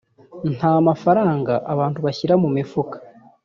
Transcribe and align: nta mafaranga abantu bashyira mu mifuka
nta 0.55 0.73
mafaranga 0.87 1.53
abantu 1.73 1.99
bashyira 2.05 2.33
mu 2.43 2.49
mifuka 2.55 2.97